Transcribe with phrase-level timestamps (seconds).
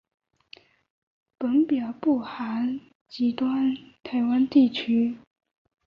[1.37, 5.19] 本表不含未实际统治之台湾地区。